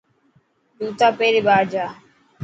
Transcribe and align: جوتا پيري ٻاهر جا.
جوتا 0.77 1.07
پيري 1.17 1.41
ٻاهر 1.47 1.65
جا. 1.73 1.85